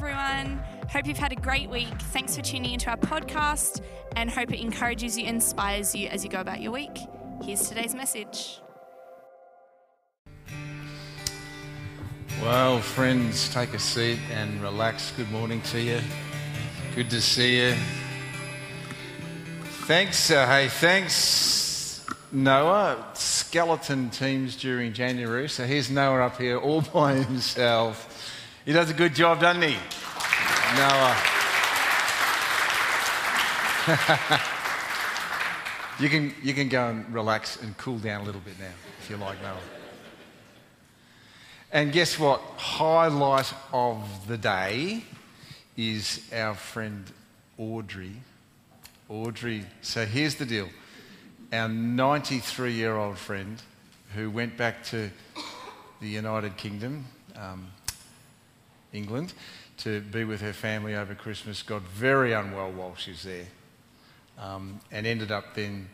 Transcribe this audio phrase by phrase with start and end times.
[0.00, 0.58] everyone.
[0.88, 1.92] Hope you've had a great week.
[2.04, 3.82] Thanks for tuning into our podcast
[4.16, 6.96] and hope it encourages you, inspires you as you go about your week.
[7.44, 8.60] Here's today's message.
[12.40, 15.12] Well, friends, take a seat and relax.
[15.18, 16.00] Good morning to you.
[16.94, 17.74] Good to see you.
[19.86, 23.06] Thanks, uh, hey, thanks, Noah.
[23.12, 28.09] Skeleton teams during January, so here's Noah up here all by himself.
[28.70, 29.76] He does a good job, doesn't he?
[30.76, 31.16] Noah.
[35.98, 39.10] you, can, you can go and relax and cool down a little bit now, if
[39.10, 39.56] you like, Noah.
[41.72, 42.40] And guess what?
[42.58, 45.02] Highlight of the day
[45.76, 47.10] is our friend
[47.58, 48.12] Audrey.
[49.08, 50.68] Audrey, so here's the deal.
[51.52, 53.60] Our 93 year old friend
[54.14, 55.10] who went back to
[56.00, 57.66] the United Kingdom, um,
[58.92, 59.32] England,
[59.78, 63.46] to be with her family over Christmas, got very unwell while she was there,
[64.38, 65.88] um, and ended up then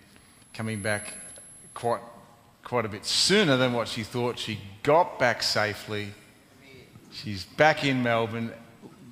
[0.53, 1.15] coming back
[1.75, 2.01] quite
[2.65, 4.39] quite a bit sooner than what she thought.
[4.39, 6.13] She got back safely.
[7.13, 8.53] She's back in Melbourne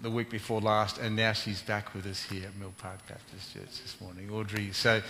[0.05, 3.52] the week before last, and now she's back with us here at Mill Park Baptist
[3.55, 4.30] Church this morning.
[4.30, 5.02] Audrey, so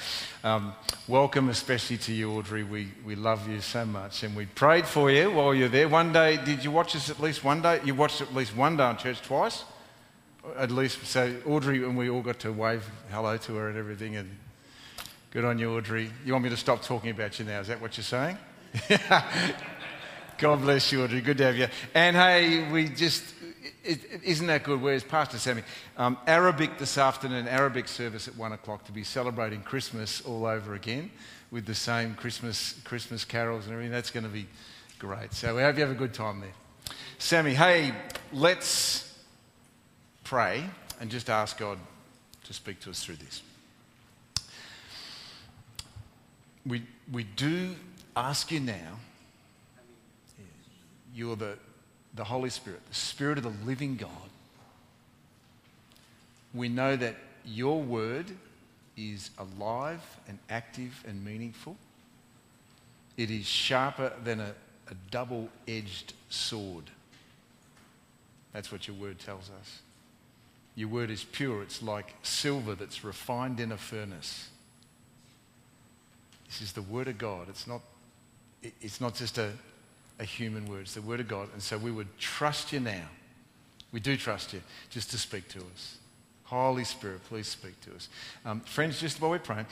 [0.43, 0.73] um,
[1.09, 2.63] welcome especially to you, Audrey.
[2.63, 5.89] We, we love you so much, and we prayed for you while you're there.
[5.89, 7.81] One day, did you watch us at least one day?
[7.85, 9.65] You watched at least one day on church twice?
[10.57, 14.17] At least, so Audrey and we all got to wave hello to her and everything,
[14.17, 14.31] and
[15.35, 16.09] Good on you, Audrey.
[16.25, 17.59] You want me to stop talking about you now?
[17.59, 18.39] Is that what you're saying?
[20.39, 21.21] God bless you, Audrey.
[21.23, 21.67] Good to have you.
[21.93, 23.25] And hey, we just,
[23.85, 24.81] is not that good?
[24.81, 25.63] Where's Pastor Sammy?
[25.97, 30.75] Um, Arabic this afternoon, Arabic service at one o'clock to be celebrating Christmas all over
[30.75, 31.11] again
[31.51, 33.93] with the same Christmas, Christmas carols and everything.
[33.93, 34.47] That's going to be
[34.99, 35.33] great.
[35.33, 36.55] So we hope you have a good time there.
[37.19, 37.93] Sammy, hey,
[38.33, 39.19] let's
[40.25, 40.65] pray
[41.01, 41.79] and just ask God
[42.45, 43.43] to speak to us through this
[46.67, 47.75] we, we do
[48.17, 48.99] ask you now,
[51.15, 51.57] you're the,
[52.15, 54.11] the Holy Spirit, the Spirit of the living God.
[56.53, 58.27] We know that your word
[58.97, 61.77] is alive and active and meaningful.
[63.17, 64.55] It is sharper than a,
[64.91, 66.85] a double edged sword.
[68.53, 69.81] That's what your word tells us.
[70.77, 71.63] Your word is pure.
[71.63, 74.49] It's like silver that's refined in a furnace.
[76.47, 77.49] This is the Word of God.
[77.49, 77.81] It's not,
[78.63, 79.51] it's not just a,
[80.19, 81.49] a human word, it's the Word of God.
[81.53, 83.09] And so we would trust you now.
[83.93, 84.61] We do trust you
[84.91, 85.99] just to speak to us.
[86.45, 88.09] Holy Spirit, please speak to us.
[88.45, 89.67] Um, friends, just while we're praying,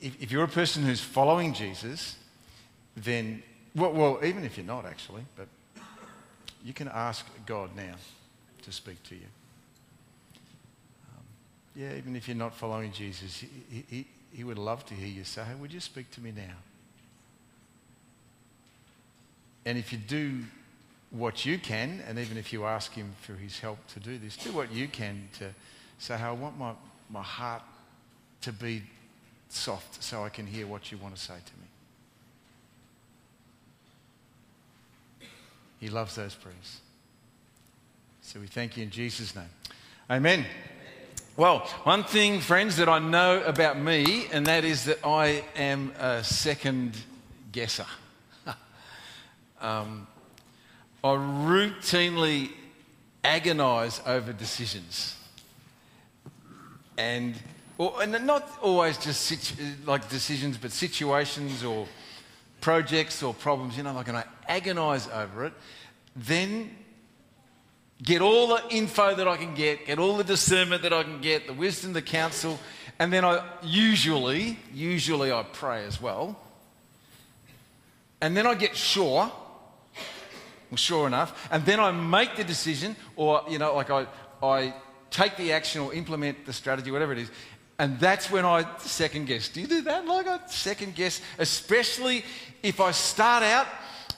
[0.00, 2.16] if, if, you're a person who's following Jesus,
[2.96, 3.42] then,
[3.74, 5.48] well, well, even if you're not actually, but
[6.64, 7.94] you can ask God now
[8.62, 9.26] to speak to you.
[11.16, 11.24] Um,
[11.74, 15.24] yeah, even if you're not following Jesus, he, he, he would love to hear you
[15.24, 16.54] say, hey, would you speak to me now?
[19.64, 20.40] And if you do
[21.10, 24.36] what you can, and even if you ask him for his help to do this,
[24.36, 25.52] do what you can to
[25.98, 26.72] say, I want my,
[27.10, 27.62] my heart
[28.42, 28.82] to be
[29.48, 31.66] soft so I can hear what you want to say to me.
[35.80, 36.80] He loves those prayers.
[38.22, 39.48] So we thank you in Jesus' name.
[40.08, 40.46] Amen.
[41.36, 45.92] Well, one thing, friends, that I know about me, and that is that I am
[45.98, 46.96] a second
[47.50, 47.86] guesser.
[49.60, 50.06] Um,
[51.02, 52.50] I routinely
[53.24, 55.16] agonize over decisions.
[56.96, 57.34] And,
[57.78, 59.54] or, and not always just situ-
[59.86, 61.86] like decisions, but situations or
[62.60, 65.52] projects or problems, you know, like, and I agonize over it.
[66.14, 66.70] Then
[68.02, 71.20] get all the info that I can get, get all the discernment that I can
[71.20, 72.58] get, the wisdom, the counsel,
[72.98, 76.38] and then I usually, usually I pray as well.
[78.20, 79.32] And then I get sure,
[80.70, 84.06] well, sure enough, and then I make the decision, or, you know, like I,
[84.42, 84.74] I
[85.10, 87.30] take the action or implement the strategy, whatever it is,
[87.80, 89.48] and that's when I second guess.
[89.48, 90.04] Do you do that?
[90.04, 92.24] Like I second guess, especially
[92.62, 93.66] if I start out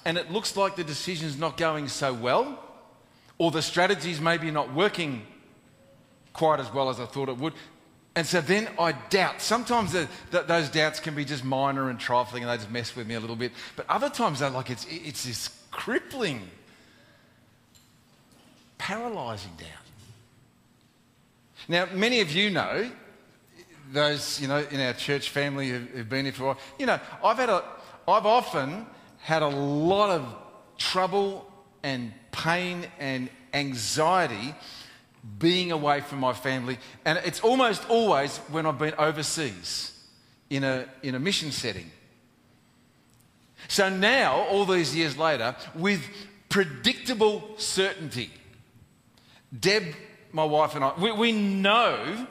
[0.05, 2.59] and it looks like the decision's not going so well
[3.39, 5.23] or the strategy's maybe not working
[6.33, 7.53] quite as well as I thought it would.
[8.17, 9.41] And so then I doubt.
[9.41, 12.97] Sometimes the, the, those doubts can be just minor and trifling and they just mess
[12.97, 13.53] with me a little bit.
[13.77, 16.49] But other times they're like it's, it's this crippling,
[18.79, 19.69] paralyzing doubt.
[21.67, 22.89] Now, many of you know,
[23.91, 26.87] those you know in our church family who've, who've been here for a while, you
[26.87, 27.65] know, I've had a,
[28.07, 28.87] I've often
[29.19, 30.25] had a lot of
[30.79, 31.51] trouble
[31.83, 34.55] and pain and anxiety
[35.39, 36.79] being away from my family.
[37.05, 39.93] And it's almost always when I've been overseas
[40.51, 41.91] in a, in a mission setting.
[43.69, 46.03] So now, all these years later, with
[46.49, 48.31] predictable certainty,
[49.59, 49.95] Deb,
[50.33, 52.27] my wife, and I, we, we know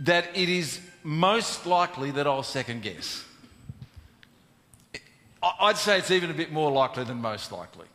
[0.00, 3.24] that it is most likely that I'll second guess.
[5.42, 7.86] I'd say it's even a bit more likely than most likely.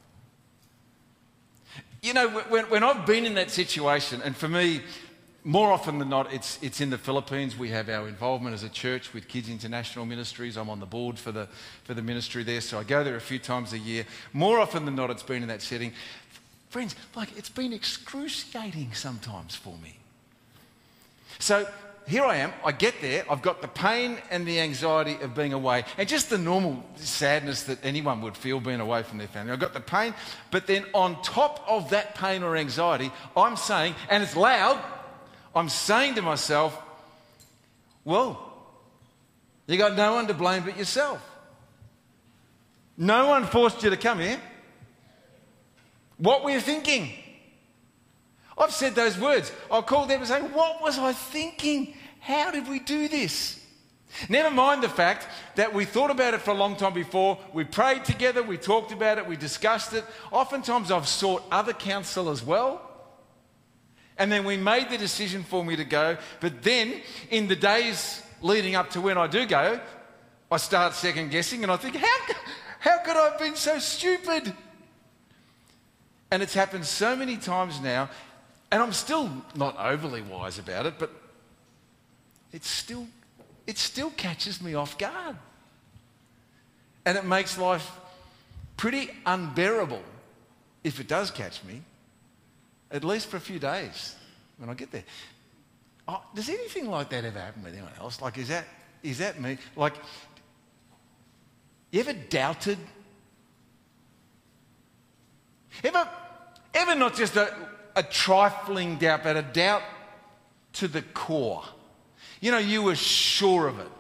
[2.02, 4.82] You know, when, when I've been in that situation, and for me,
[5.44, 7.58] more often than not, it's, it's in the Philippines.
[7.58, 10.58] We have our involvement as a church with Kids International Ministries.
[10.58, 11.48] I'm on the board for the,
[11.84, 14.06] for the ministry there, so I go there a few times a year.
[14.32, 15.92] More often than not, it's been in that setting.
[16.70, 19.98] Friends, like it's been excruciating sometimes for me.
[21.40, 21.68] So
[22.08, 25.54] here I am, I get there, I've got the pain and the anxiety of being
[25.54, 29.52] away, and just the normal sadness that anyone would feel being away from their family.
[29.52, 30.14] I've got the pain,
[30.52, 34.82] but then on top of that pain or anxiety, I'm saying, and it's loud,
[35.56, 36.80] I'm saying to myself,
[38.04, 38.54] well,
[39.68, 41.22] you got no one to blame but yourself.
[42.98, 44.40] No one forced you to come here.
[46.18, 47.12] What were you thinking?
[48.58, 49.52] I've said those words.
[49.72, 51.96] I'll call them and say, What was I thinking?
[52.20, 53.60] How did we do this?
[54.30, 57.40] Never mind the fact that we thought about it for a long time before.
[57.52, 60.06] We prayed together, we talked about it, we discussed it.
[60.32, 62.93] Oftentimes, I've sought other counsel as well.
[64.18, 66.18] And then we made the decision for me to go.
[66.40, 67.02] But then,
[67.32, 69.80] in the days leading up to when I do go,
[70.52, 72.34] I start second guessing and I think, How,
[72.80, 74.54] how could I have been so stupid?
[76.30, 78.10] And it's happened so many times now.
[78.72, 81.12] And I'm still not overly wise about it, but
[82.52, 83.08] it still,
[83.68, 85.38] it still catches me off guard.
[87.06, 87.92] And it makes life
[88.78, 90.02] pretty unbearable
[90.84, 91.82] if it does catch me,
[92.94, 94.16] at least for a few days
[94.58, 95.04] when I get there.
[96.08, 98.22] Oh, does anything like that ever happen with anyone else?
[98.22, 98.66] Like, is that,
[99.02, 99.58] is that me?
[99.76, 99.96] Like,
[101.92, 102.78] you ever doubted?
[105.84, 106.08] Ever,
[106.74, 107.54] ever not just a,
[107.96, 109.82] a trifling doubt, but a doubt
[110.74, 111.64] to the core.
[112.42, 113.92] You know, you were sure of it.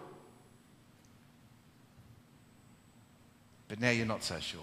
[3.67, 4.61] But now you're not so sure.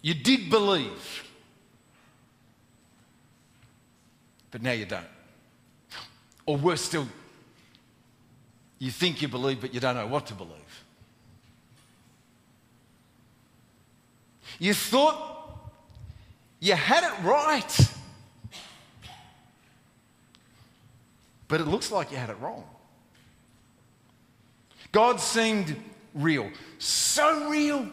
[0.00, 1.24] You did believe,
[4.54, 5.04] but now you don't.
[6.46, 7.08] Or worse still,
[8.78, 10.84] you think you believe, but you don't know what to believe.
[14.60, 15.72] You thought
[16.60, 17.80] you had it right.
[21.48, 22.62] But it looks like you had it wrong.
[24.92, 25.74] God seemed
[26.14, 26.48] real,
[26.78, 27.88] so real.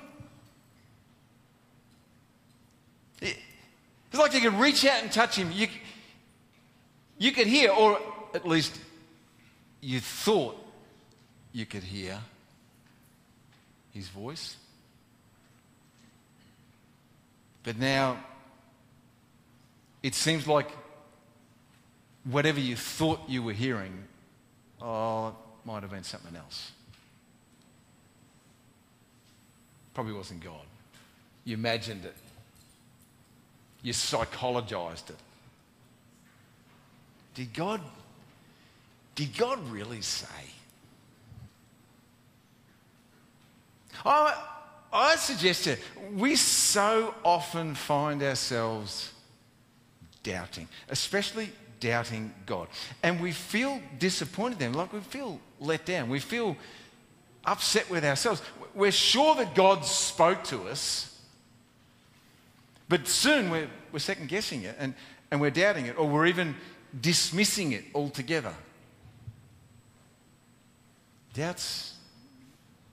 [3.20, 5.52] It's like you could reach out and touch him.
[5.52, 5.68] You,
[7.22, 8.00] you could hear, or
[8.34, 8.80] at least
[9.80, 10.58] you thought
[11.54, 12.18] you could hear
[13.94, 14.56] his voice.
[17.62, 18.18] But now
[20.02, 20.72] it seems like
[22.24, 24.04] whatever you thought you were hearing,
[24.82, 26.72] oh, it might have been something else.
[29.94, 30.66] Probably wasn't God.
[31.46, 32.16] You imagined it,
[33.84, 35.18] you psychologized it.
[37.34, 37.82] Did God,
[39.16, 40.28] did God really say?
[44.06, 44.36] I,
[44.92, 45.78] I suggest to
[46.14, 49.14] we so often find ourselves
[50.24, 52.68] doubting, especially doubting God.
[53.04, 56.10] And we feel disappointed then, like we feel let down.
[56.10, 56.58] We feel
[57.46, 58.42] upset with ourselves.
[58.74, 61.20] We're sure that God spoke to us,
[62.88, 64.94] but soon we're, we're second guessing it and,
[65.32, 66.56] and we're doubting it, or we're even
[67.00, 68.54] dismissing it altogether.
[71.34, 71.96] Doubt's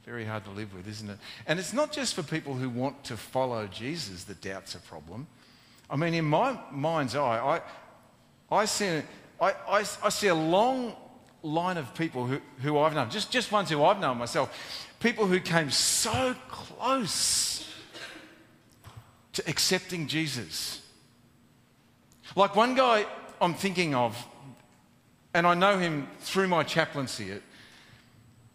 [0.05, 1.19] very hard to live with, isn't it?
[1.47, 5.27] And it's not just for people who want to follow Jesus that doubt's a problem.
[5.91, 7.61] I mean, in my mind's eye,
[8.51, 9.03] I, I, see,
[9.41, 10.95] I, I, I see a long
[11.43, 15.27] line of people who, who I've known, just, just ones who I've known myself, people
[15.27, 17.69] who came so close
[19.35, 20.83] to accepting Jesus.
[22.35, 23.07] Like one guy
[23.41, 24.17] I'm thinking of,
[25.35, 27.43] and I know him through my chaplaincy at,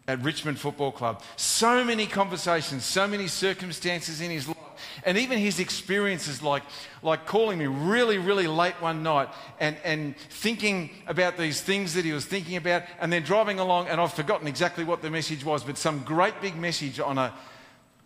[0.06, 1.22] at Richmond Football Club.
[1.36, 4.58] So many conversations, so many circumstances in his life
[5.04, 6.62] and even his experiences, like,
[7.02, 9.28] like calling me really, really late one night
[9.60, 13.88] and, and thinking about these things that he was thinking about, and then driving along,
[13.88, 17.32] and I've forgotten exactly what the message was, but some great big message on, a,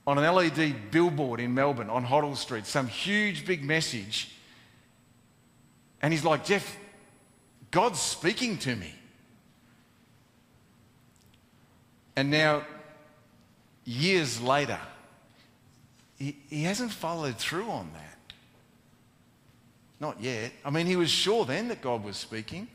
[0.06, 4.34] on an LED billboard in Melbourne on Hoddle Street, some huge big message.
[6.00, 6.76] And he's like, Geoff,
[7.70, 8.94] God's speaking to me.
[12.16, 12.64] And now,
[13.84, 14.80] years later,
[16.18, 18.34] he, he hasn't followed through on that.
[20.00, 20.52] Not yet.
[20.64, 22.68] I mean, he was sure then that God was speaking.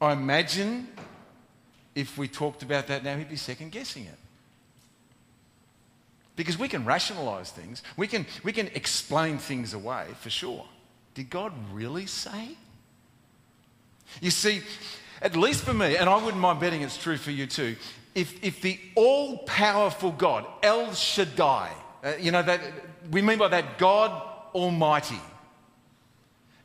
[0.00, 0.88] I imagine
[1.94, 4.18] if we talked about that now, he'd be second guessing it.
[6.36, 10.64] Because we can rationalize things, we can, we can explain things away for sure.
[11.20, 12.56] Did God really say?
[14.22, 14.62] You see,
[15.20, 17.76] at least for me, and I wouldn't mind betting it's true for you too,
[18.14, 21.72] if, if the all powerful God, El Shaddai,
[22.02, 22.62] uh, you know, that,
[23.10, 24.10] we mean by that God
[24.54, 25.20] Almighty,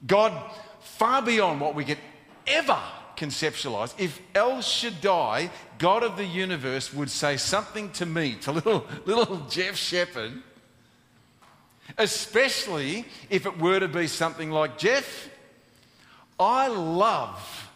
[0.07, 0.31] God
[0.79, 1.99] far beyond what we could
[2.47, 2.79] ever
[3.17, 8.85] conceptualize, if El Shaddai, God of the universe, would say something to me, to little,
[9.05, 10.31] little Geoff Shepherd,
[11.97, 15.29] especially if it were to be something like Geoff,
[16.39, 17.69] I love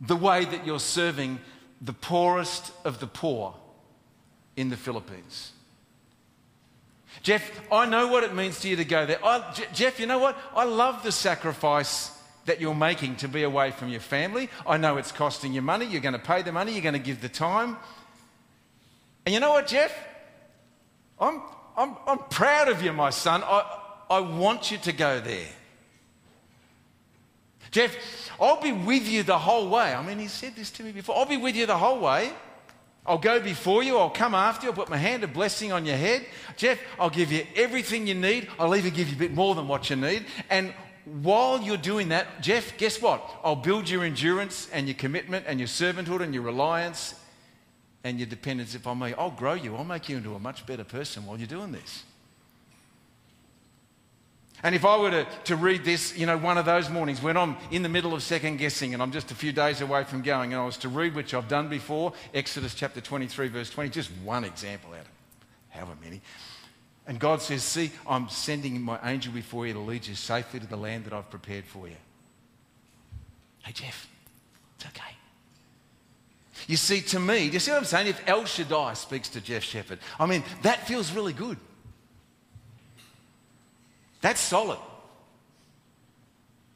[0.00, 1.40] the way that you're serving
[1.80, 3.54] the poorest of the poor
[4.56, 5.52] in the Philippines.
[7.22, 9.18] Geoff, I know what it means to you to go there.
[9.72, 10.36] Geoff, you know what?
[10.54, 12.10] I love the sacrifice
[12.46, 14.50] that you're making to be away from your family.
[14.66, 15.86] I know it's costing you money.
[15.86, 17.76] You're going to pay the money, you're going to give the time.
[19.24, 19.96] And you know what, Geoff?
[21.18, 21.40] I'm,
[21.76, 23.42] I'm, I'm proud of you, my son.
[23.44, 25.48] I, I want you to go there.
[27.70, 27.96] Geoff,
[28.40, 29.92] I'll be with you the whole way.
[29.92, 31.16] I mean, he said this to me before.
[31.16, 32.32] I'll be with you the whole way.
[33.06, 33.98] I'll go before you.
[33.98, 34.70] I'll come after you.
[34.70, 36.24] I'll put my hand of blessing on your head.
[36.56, 38.48] Geoff, I'll give you everything you need.
[38.58, 40.24] I'll even give you a bit more than what you need.
[40.50, 40.72] And
[41.04, 43.28] while you're doing that, Geoff, guess what?
[43.42, 47.14] I'll build your endurance and your commitment and your servanthood and your reliance
[48.04, 49.14] and your dependence upon me.
[49.18, 49.74] I'll grow you.
[49.74, 52.04] I'll make you into a much better person while you're doing this.
[54.62, 57.36] And if I were to, to read this, you know, one of those mornings when
[57.36, 60.22] I'm in the middle of second guessing and I'm just a few days away from
[60.22, 63.90] going, and I was to read, which I've done before, Exodus chapter 23, verse 20,
[63.90, 65.08] just one example out of
[65.68, 66.22] however many.
[67.06, 70.66] And God says, See, I'm sending my angel before you to lead you safely to
[70.66, 71.96] the land that I've prepared for you.
[73.64, 74.08] Hey, Geoff.
[76.66, 78.06] You see, to me, do you see what I'm saying?
[78.08, 81.58] If El Shaddai speaks to Geoff Shepherd, I mean, that feels really good.
[84.20, 84.78] That's solid.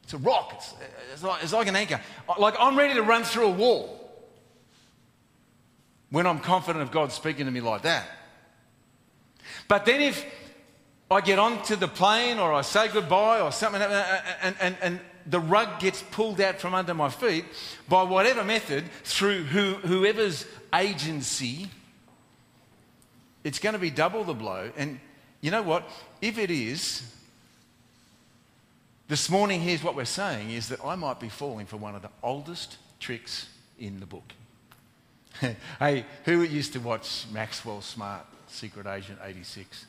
[0.03, 0.75] It's a rock, it's,
[1.13, 2.01] it's, like, it's like an anchor.
[2.39, 3.99] Like I'm ready to run through a wall
[6.11, 8.09] when I'm confident of God speaking to me like that.
[9.69, 10.25] But then if
[11.11, 15.41] I get onto the plane or I say goodbye or something, and, and, and the
[15.41, 17.45] rug gets pulled out from under my feet
[17.89, 21.69] by whatever method through who, whoever's agency,
[23.45, 24.71] it's going to be double the blow.
[24.77, 25.01] And
[25.41, 25.89] you know what?
[26.23, 27.03] If it is,
[29.09, 32.03] this morning, here's what we're saying is that I might be falling for one of
[32.03, 34.33] the oldest tricks in the book.
[35.79, 38.27] hey, who used to watch Maxwell Smart?
[38.49, 39.87] Secret Agent 86.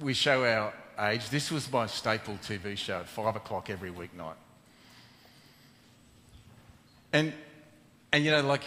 [0.00, 1.28] We show our age.
[1.30, 4.34] This was my staple TV show at five o'clock every weeknight.
[7.12, 7.32] And,
[8.12, 8.62] and you know, like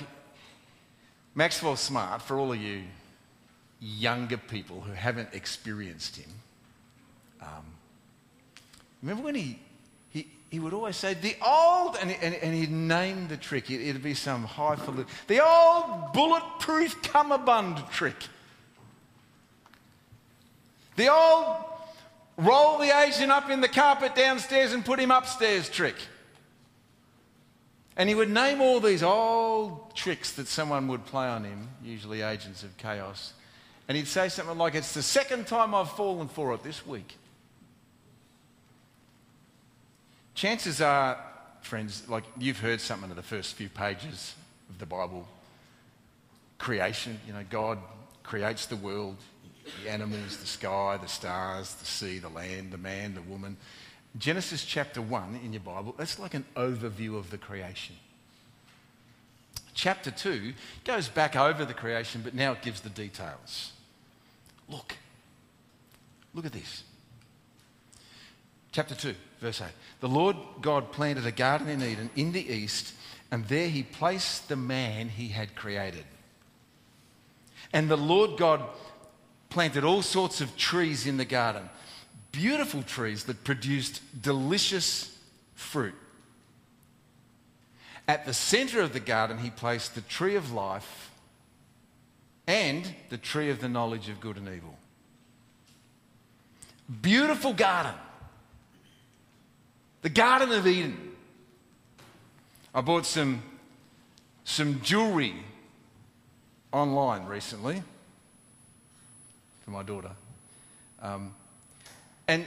[1.33, 2.83] Maxwell Smart, for all of you
[3.79, 6.29] younger people who haven't experienced him,
[7.41, 7.65] um,
[9.01, 9.59] remember when he,
[10.09, 13.69] he, he would always say, the old, and, and, and he'd name the trick.
[13.69, 18.15] It, would be some highfalutin, the old bulletproof cummerbund trick.
[20.95, 21.74] The old
[22.37, 25.95] roll the Asian up in the carpet downstairs and put him upstairs trick.
[27.97, 32.21] And he would name all these old tricks that someone would play on him, usually
[32.21, 33.33] agents of chaos.
[33.87, 37.15] And he'd say something like, It's the second time I've fallen for it this week.
[40.33, 41.17] Chances are,
[41.61, 44.35] friends, like you've heard something of the first few pages
[44.69, 45.25] of the Bible
[46.57, 47.19] creation.
[47.25, 47.77] You know, God
[48.23, 49.15] creates the world,
[49.83, 53.57] the animals, the sky, the stars, the sea, the land, the man, the woman.
[54.17, 57.95] Genesis chapter 1 in your Bible, that's like an overview of the creation.
[59.73, 60.53] Chapter 2
[60.85, 63.73] goes back over the creation, but now it gives the details.
[64.69, 64.95] Look,
[66.33, 66.83] look at this.
[68.71, 69.67] Chapter 2, verse 8.
[69.99, 72.93] The Lord God planted a garden in Eden in the east,
[73.31, 76.05] and there he placed the man he had created.
[77.73, 78.63] And the Lord God
[79.55, 81.69] planted all sorts of trees in the garden,
[82.33, 85.17] beautiful trees that produced delicious
[85.53, 85.95] fruit.
[88.05, 91.09] At the center of the garden, he placed the tree of life
[92.45, 94.77] and the tree of the knowledge of good and evil.
[97.01, 97.95] Beautiful garden.
[100.01, 101.13] The Garden of Eden.
[102.73, 103.41] I bought some,
[104.43, 105.33] some jewelry
[106.73, 107.83] online recently
[109.65, 110.11] for my daughter.
[111.01, 111.33] Um,
[112.27, 112.45] and,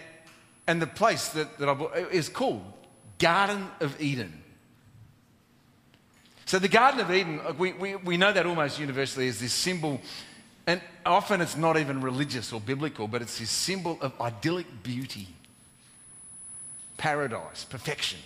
[0.66, 2.62] and the place that, that I bought is called
[3.18, 4.42] Garden of Eden.
[6.46, 10.00] So the Garden of Eden, we, we, we know that almost universally as this symbol,
[10.66, 15.28] and often it's not even religious or biblical, but it's this symbol of idyllic beauty,
[16.96, 18.20] paradise, perfection,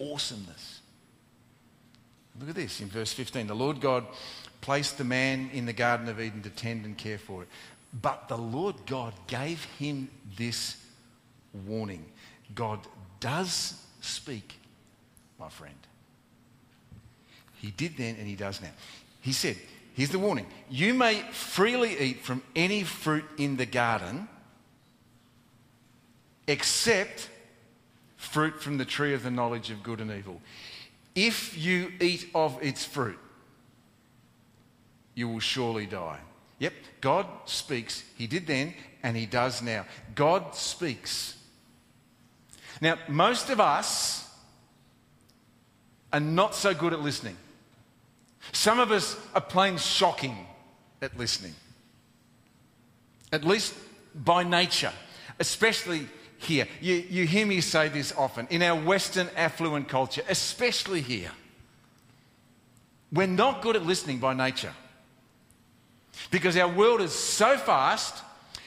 [0.00, 0.80] awesomeness.
[2.38, 3.48] Look at this in verse 15.
[3.48, 4.06] The Lord God
[4.60, 7.48] placed the man in the Garden of Eden to tend and care for it.
[8.02, 10.76] But the Lord God gave him this
[11.66, 12.04] warning
[12.54, 12.80] God
[13.20, 14.54] does speak,
[15.38, 15.74] my friend.
[17.56, 18.70] He did then and he does now.
[19.20, 19.56] He said,
[19.94, 24.28] Here's the warning you may freely eat from any fruit in the garden
[26.46, 27.28] except
[28.16, 30.40] fruit from the tree of the knowledge of good and evil.
[31.14, 33.18] If you eat of its fruit,
[35.18, 36.20] you will surely die.
[36.60, 38.04] Yep, God speaks.
[38.16, 38.72] He did then
[39.02, 39.84] and He does now.
[40.14, 41.36] God speaks.
[42.80, 44.30] Now, most of us
[46.12, 47.36] are not so good at listening.
[48.52, 50.46] Some of us are plain shocking
[51.02, 51.54] at listening,
[53.32, 53.74] at least
[54.14, 54.92] by nature,
[55.40, 56.06] especially
[56.38, 56.68] here.
[56.80, 61.32] You, you hear me say this often in our Western affluent culture, especially here.
[63.12, 64.72] We're not good at listening by nature
[66.30, 68.22] because our world is so fast.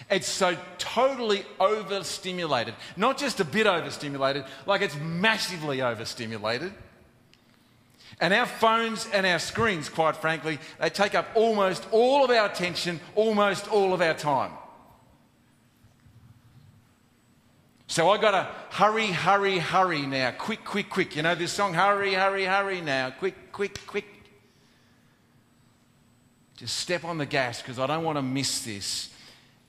[0.10, 2.74] It's so totally overstimulated.
[2.98, 6.74] Not just a bit overstimulated, like it's massively overstimulated.
[8.20, 12.46] And our phones and our screens, quite frankly, they take up almost all of our
[12.46, 14.52] attention, almost all of our time.
[17.88, 20.32] So I got to hurry, hurry, hurry now.
[20.32, 21.16] Quick, quick, quick.
[21.16, 21.74] You know this song?
[21.74, 23.10] Hurry, hurry, hurry now.
[23.10, 24.06] Quick, quick, quick.
[26.62, 29.10] Just step on the gas because I don't want to miss this.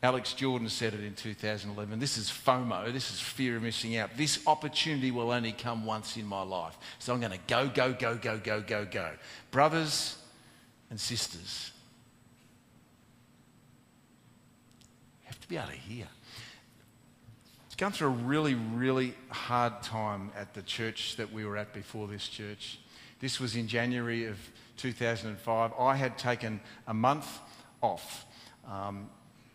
[0.02, 1.98] Alex Jordan said it in 2011.
[1.98, 2.92] This is FOMO.
[2.92, 4.10] This is fear of missing out.
[4.14, 6.76] This opportunity will only come once in my life.
[6.98, 9.10] So I'm going to go, go, go, go, go, go, go.
[9.50, 10.18] Brothers
[10.90, 11.72] and sisters,
[15.22, 16.08] you have to be able to hear.
[17.68, 21.72] It's gone through a really, really hard time at the church that we were at
[21.72, 22.80] before this church.
[23.18, 24.36] This was in January of
[24.76, 25.72] 2005.
[25.78, 27.38] I had taken a month
[27.80, 28.26] off.
[28.68, 29.08] Um,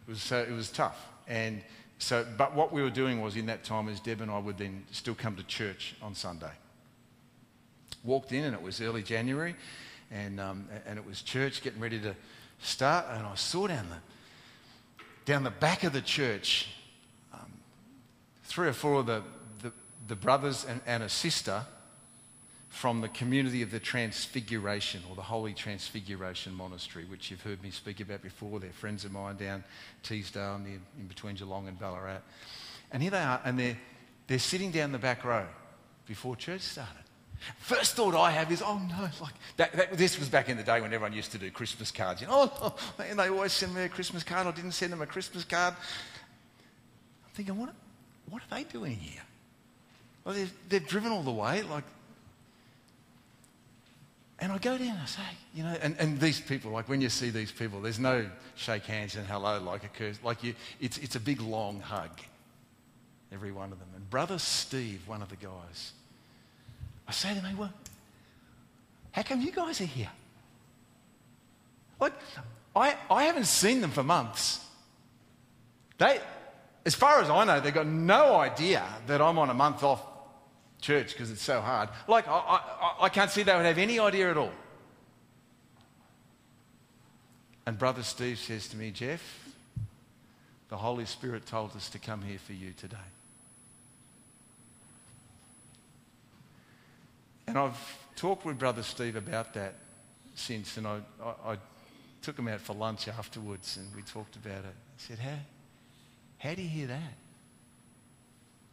[0.07, 1.07] it was, uh, it was tough.
[1.27, 1.61] And
[1.99, 4.57] so, but what we were doing was in that time is Deb and I would
[4.57, 6.51] then still come to church on Sunday.
[8.03, 9.55] Walked in and it was early January
[10.11, 12.15] and, um, and it was church getting ready to
[12.59, 16.69] start and I saw down the, down the back of the church
[17.33, 17.51] um,
[18.43, 19.23] three or four of the,
[19.61, 19.73] the,
[20.07, 21.65] the brothers and, and a sister
[22.77, 27.71] from the community of the Transfiguration or the Holy Transfiguration Monastery, which you've heard me
[27.71, 28.59] speak about before.
[28.59, 29.63] They're friends of mine down
[30.03, 32.19] Teesdale, near, in between Geelong and Ballarat.
[32.91, 33.77] And here they are, and they're,
[34.27, 35.47] they're sitting down the back row
[36.05, 37.01] before church started.
[37.57, 40.63] First thought I have is, oh no, like that, that, this was back in the
[40.63, 42.21] day when everyone used to do Christmas cards.
[42.21, 44.45] You know, oh, man, they always send me a Christmas card.
[44.45, 45.73] I didn't send them a Christmas card.
[45.73, 47.73] I'm thinking, what,
[48.29, 49.23] what are they doing here?
[50.23, 51.63] Well, they've, they've driven all the way.
[51.63, 51.83] Like
[54.39, 55.21] and I go down and I say,
[55.55, 58.83] you know, and, and these people, like when you see these people, there's no shake
[58.83, 60.19] hands and hello like occurs.
[60.23, 62.11] Like you, it's, it's a big long hug,
[63.31, 63.87] every one of them.
[63.95, 65.93] And brother Steve, one of the guys,
[67.07, 67.73] I say to him, well,
[69.11, 70.11] how come you guys are here?
[71.99, 72.13] Like,
[72.75, 74.63] I, I haven't seen them for months.
[75.97, 76.19] They,
[76.85, 80.03] as far as I know, they've got no idea that I'm on a month off
[80.81, 81.89] church because it's so hard.
[82.07, 84.51] Like, I, I, I can't see they would have any idea at all.
[87.65, 89.55] And Brother Steve says to me, Geoff,
[90.69, 92.97] the Holy Spirit told us to come here for you today.
[97.47, 99.75] And I've talked with Brother Steve about that
[100.35, 101.57] since, and I, I, I
[102.21, 104.65] took him out for lunch afterwards and we talked about it.
[104.65, 105.37] I said, How,
[106.39, 107.13] how do you hear that?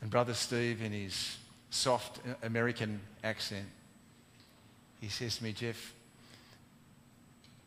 [0.01, 1.37] And Brother Steve, in his
[1.75, 3.67] soft American accent.
[5.01, 5.93] He says to me, Geoff,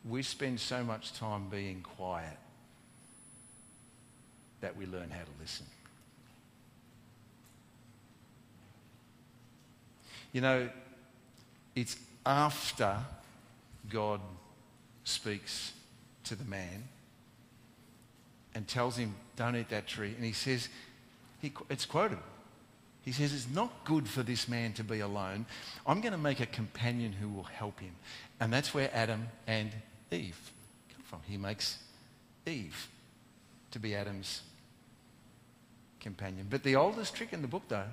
[0.08, 2.38] we spend so much time being quiet
[4.60, 5.66] that we learn how to listen.
[10.32, 10.68] You know,
[11.76, 12.96] it's after
[13.90, 14.20] God
[15.04, 15.72] speaks
[16.24, 16.84] to the man
[18.54, 20.14] and tells him, Don't eat that tree.
[20.16, 20.68] And he says,
[21.40, 22.18] he, it's quoted
[23.08, 25.46] He says, It's not good for this man to be alone.
[25.86, 27.92] I'm going to make a companion who will help him.
[28.38, 29.70] And that's where Adam and
[30.10, 30.52] Eve
[30.92, 31.20] come from.
[31.26, 31.78] He makes
[32.44, 32.86] Eve
[33.70, 34.42] to be Adam's
[36.00, 36.48] companion.
[36.50, 37.88] But the oldest trick in the book, though,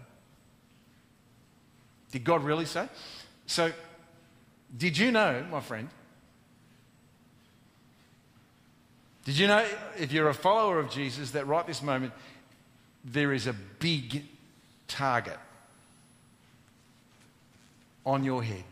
[2.12, 2.90] did God really say?
[3.48, 3.72] So,
[4.78, 5.88] did you know, my friend?
[9.24, 9.66] Did you know,
[9.98, 12.12] if you're a follower of Jesus, that right this moment,
[13.06, 14.26] there is a big
[14.88, 15.40] target
[18.06, 18.64] on your head?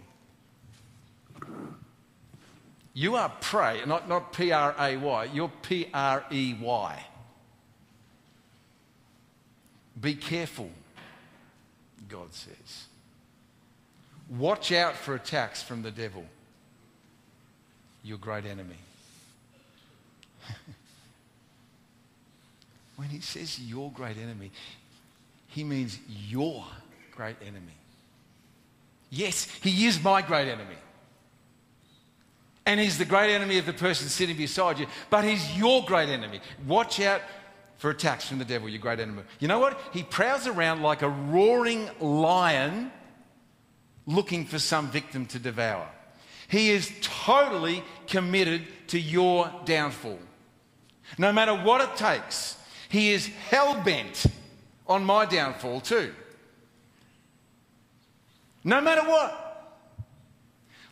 [2.93, 7.05] You are prey, not, not P R A Y, you're P R E Y.
[9.99, 10.69] Be careful,
[12.07, 12.85] God says.
[14.29, 16.25] Watch out for attacks from the devil,
[18.03, 18.77] your great enemy.
[22.95, 24.51] when he says your great enemy,
[25.53, 26.65] he means your
[27.11, 27.77] great enemy.
[29.11, 30.75] Yes, he is my great enemy.
[32.65, 36.09] And he's the great enemy of the person sitting beside you, but he's your great
[36.09, 36.39] enemy.
[36.65, 37.21] Watch out
[37.77, 39.21] for attacks from the devil, your great enemy.
[39.39, 39.79] You know what?
[39.93, 42.91] He prowls around like a roaring lion
[44.07, 45.87] looking for some victim to devour.
[46.47, 50.19] He is totally committed to your downfall.
[51.19, 52.57] No matter what it takes,
[52.89, 54.25] he is hell bent
[54.87, 56.13] on my downfall too.
[58.63, 59.39] No matter what.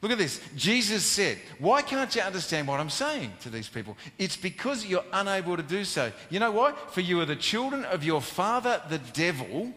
[0.02, 0.42] Look at this.
[0.56, 3.96] Jesus said, Why can't you understand what I'm saying to these people?
[4.18, 6.12] It's because you're unable to do so.
[6.30, 6.74] You know why?
[6.90, 9.72] For you are the children of your father, the devil,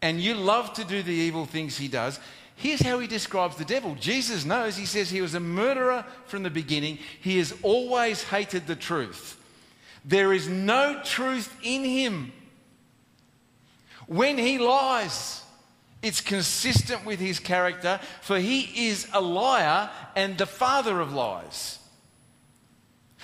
[0.00, 2.20] and you love to do the evil things he does.
[2.56, 3.96] Here's how he describes the devil.
[3.96, 6.98] Jesus knows, he says he was a murderer from the beginning.
[7.20, 9.40] He has always hated the truth.
[10.04, 12.32] There is no truth in him.
[14.06, 15.42] When he lies,
[16.02, 21.78] it's consistent with his character, for he is a liar and the father of lies.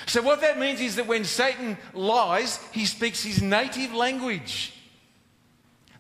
[0.07, 4.73] So, what that means is that when Satan lies, he speaks his native language.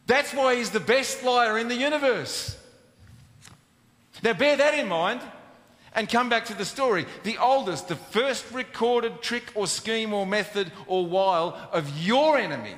[0.06, 2.56] That's why he's the best liar in the universe.
[4.22, 5.20] Now, bear that in mind
[5.94, 7.06] and come back to the story.
[7.24, 12.74] The oldest, the first recorded trick or scheme or method or wile of your enemy,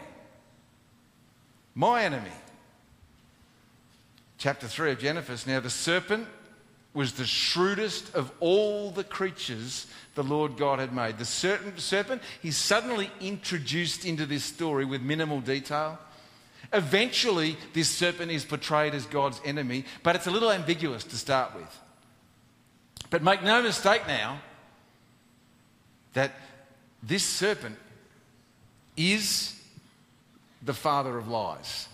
[1.75, 2.31] my enemy,
[4.39, 5.47] chapter 3 of Genesis.
[5.47, 6.29] Now, the serpent
[6.95, 11.17] was the shrewdest of all the creatures the Lord God had made.
[11.17, 15.99] The serpent, he's suddenly introduced into this story with minimal detail.
[16.73, 21.55] Eventually, this serpent is portrayed as God's enemy, but it's a little ambiguous to start
[21.55, 21.81] with.
[23.09, 24.41] But make no mistake now
[26.13, 26.33] that
[27.03, 27.77] this serpent
[28.97, 29.59] is
[30.65, 31.89] the father of lies.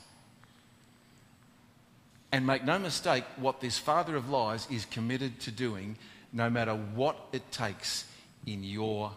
[2.30, 5.96] And make no mistake, what this father of lies is committed to doing,
[6.32, 8.04] no matter what it takes
[8.46, 9.12] in your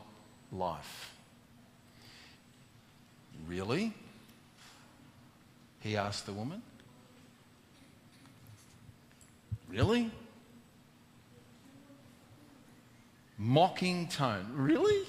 [0.52, 1.14] life.
[3.48, 3.94] Really?
[5.82, 6.62] He asked the woman.
[9.68, 10.10] Really?
[13.38, 14.46] Mocking tone.
[14.54, 15.08] Really?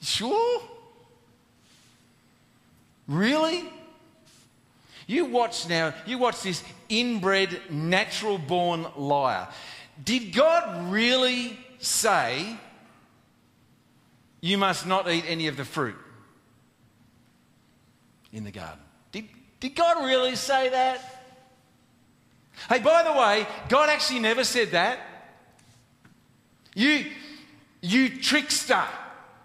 [0.00, 0.62] Sure?
[3.10, 3.64] Really?
[5.08, 9.48] You watch now, you watch this inbred, natural born liar.
[10.02, 12.56] Did God really say
[14.40, 15.96] you must not eat any of the fruit
[18.32, 18.78] in the garden?
[19.10, 19.24] Did,
[19.58, 21.24] did God really say that?
[22.68, 25.00] Hey, by the way, God actually never said that.
[26.76, 27.06] You,
[27.80, 28.84] you trickster,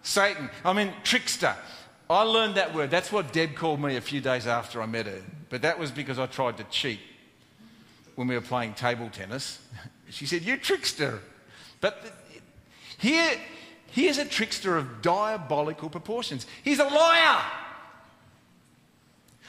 [0.03, 0.51] Satan.
[0.63, 1.55] I mean, trickster.
[2.09, 2.91] I learned that word.
[2.91, 5.21] That's what Deb called me a few days after I met her.
[5.49, 6.99] But that was because I tried to cheat
[8.15, 9.59] when we were playing table tennis.
[10.11, 11.19] She said, You trickster.
[11.81, 11.99] But
[12.99, 13.31] here,
[13.87, 16.45] here's a trickster of diabolical proportions.
[16.63, 17.41] He's a liar.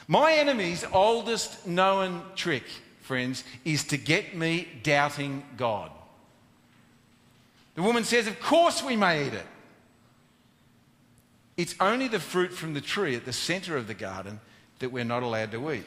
[0.07, 2.63] My enemy's oldest known trick,
[3.01, 5.91] friends, is to get me doubting God.
[7.75, 9.45] The woman says, Of course we may eat it.
[11.57, 14.39] It's only the fruit from the tree at the center of the garden
[14.79, 15.85] that we're not allowed to eat.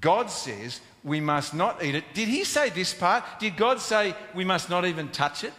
[0.00, 2.04] God says we must not eat it.
[2.14, 3.24] Did he say this part?
[3.40, 5.52] Did God say we must not even touch it?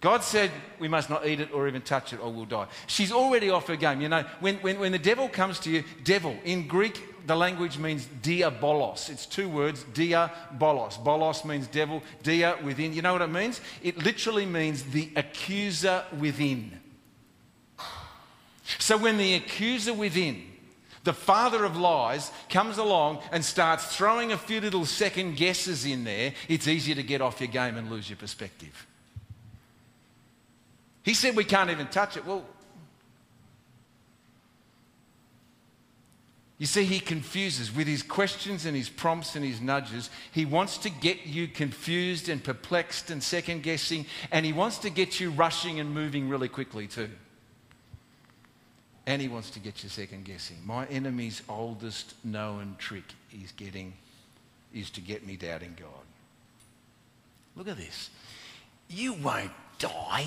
[0.00, 2.66] God said we must not eat it or even touch it or we'll die.
[2.86, 4.00] She's already off her game.
[4.00, 7.78] You know, when, when, when the devil comes to you, devil, in Greek, the language
[7.78, 9.08] means diabolos.
[9.08, 11.02] It's two words, diabolos.
[11.02, 12.92] Bolos means devil, dia within.
[12.92, 13.62] You know what it means?
[13.82, 16.78] It literally means the accuser within.
[18.78, 20.54] So when the accuser within
[21.04, 26.04] The father of lies comes along and starts throwing a few little second guesses in
[26.04, 26.32] there.
[26.48, 28.86] It's easier to get off your game and lose your perspective.
[31.02, 32.24] He said we can't even touch it.
[32.24, 32.44] Well,
[36.56, 40.08] You see, he confuses with his questions and his prompts and his nudges.
[40.30, 44.88] He wants to get you confused and perplexed and second guessing, and he wants to
[44.88, 47.10] get you rushing and moving really quickly too.
[49.06, 50.56] And he wants to get you second guessing.
[50.64, 53.92] My enemy's oldest known trick is getting
[54.72, 55.88] is to get me doubting God.
[57.54, 58.10] Look at this.
[58.88, 60.26] You won't die.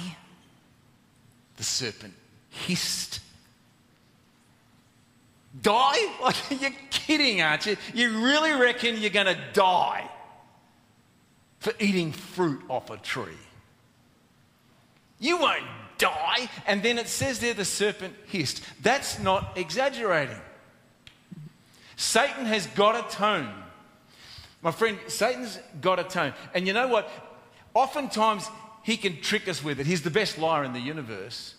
[1.57, 2.13] The serpent
[2.49, 3.19] hissed
[5.61, 6.13] Die?
[6.21, 7.77] Like, you're kidding, aren't you?
[7.93, 10.09] You really reckon you're going to die
[11.59, 13.31] for eating fruit off a tree?
[15.19, 15.63] You won't
[15.97, 16.49] die.
[16.65, 18.63] And then it says there the serpent hissed.
[18.81, 20.39] That's not exaggerating.
[21.95, 23.51] Satan has got a tone.
[24.61, 26.33] My friend, Satan's got a tone.
[26.53, 27.09] And you know what?
[27.73, 28.49] Oftentimes
[28.83, 29.85] he can trick us with it.
[29.85, 31.55] He's the best liar in the universe.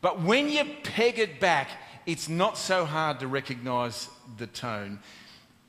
[0.00, 1.70] But when you peg it back,
[2.06, 4.98] it's not so hard to recognize the tone,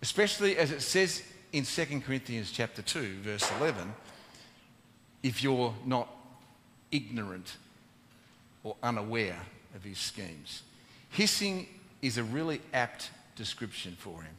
[0.02, 3.94] especially as it says in 2 Corinthians chapter 2, verse 11,
[5.24, 6.10] if you're not
[6.96, 7.58] ignorant
[8.64, 9.40] or unaware
[9.76, 10.64] of his schemes.
[11.10, 11.68] Hissing
[12.02, 14.34] is a really apt description for him.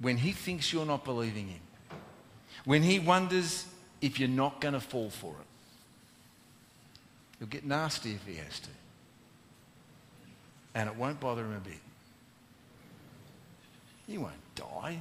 [0.00, 1.60] When he thinks you're not believing him,
[2.64, 3.66] when he wonders
[4.00, 5.46] if you're not going to fall for it,
[7.38, 8.68] he'll get nasty if he has to
[10.74, 11.78] and it won't bother him a bit.
[14.08, 15.00] You won't die.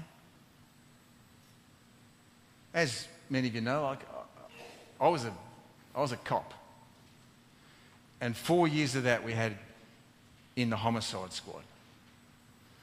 [2.73, 3.99] As many of you know, like,
[4.99, 5.33] I, was a,
[5.95, 6.53] I was a cop.
[8.21, 9.57] And four years of that we had
[10.55, 11.63] in the homicide squad.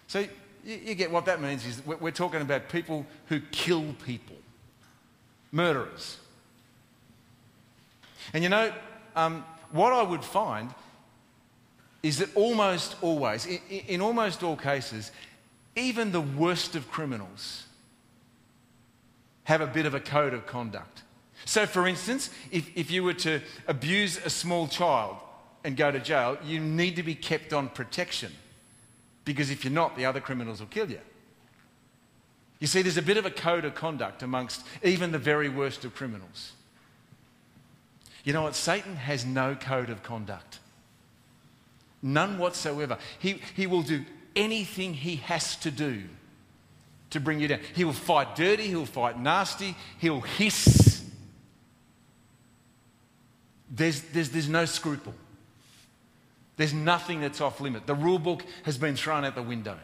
[0.06, 0.20] So
[0.64, 4.36] you, you get what that means is we're, talking about people who kill people,
[5.52, 6.18] murderers.
[8.32, 8.72] And you know,
[9.16, 10.70] um, what I would find
[12.02, 15.12] is that almost always, in, in, almost all cases,
[15.76, 17.64] even the worst of criminals
[19.44, 20.99] have a bit of a code of conduct.
[21.44, 25.16] So, for instance, if, if you were to abuse a small child
[25.64, 28.32] and go to jail, you need to be kept on protection
[29.24, 31.00] because if you're not, the other criminals will kill you.
[32.58, 35.84] You see, there's a bit of a code of conduct amongst even the very worst
[35.84, 36.52] of criminals.
[38.24, 38.54] You know what?
[38.54, 40.58] Satan has no code of conduct.
[42.02, 42.98] None whatsoever.
[43.18, 44.04] He, he will do
[44.36, 46.02] anything he has to do
[47.10, 47.60] to bring you down.
[47.74, 50.99] He will fight dirty, he'll fight nasty, he'll hiss.
[53.70, 55.14] There's, there's, there's no scruple.
[56.56, 57.86] There's nothing that's off limit.
[57.86, 59.78] The rule book has been thrown out the window.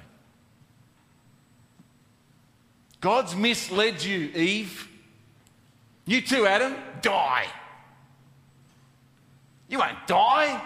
[3.00, 4.88] God's misled you, Eve.
[6.04, 7.46] You too, Adam, die.
[9.68, 10.60] You won't die.